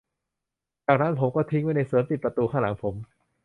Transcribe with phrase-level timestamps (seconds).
[0.85, 2.95] จากนั้นผมก็ทิ้งไว้ในสวนปิดประตูข้างหลังผม